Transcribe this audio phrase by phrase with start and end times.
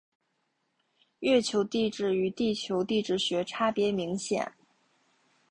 [1.19, 4.51] 月球地质与地球地质学差别明显。